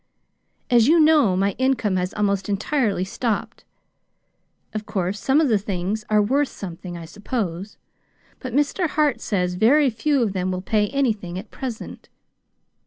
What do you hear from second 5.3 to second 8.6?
of the things are worth something, I suppose; but